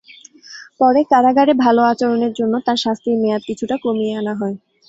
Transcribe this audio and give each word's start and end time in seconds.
পরে 0.79 1.01
কারাগারে 1.11 1.53
ভালো 1.63 1.81
আচরণের 1.91 2.33
জন্য 2.39 2.53
তাঁর 2.65 2.77
শাস্তির 2.85 3.15
মেয়াদ 3.21 3.41
কিছুটা 3.49 3.75
কমিয়ে 3.83 4.17
আনা 4.19 4.33
হয়। 4.39 4.55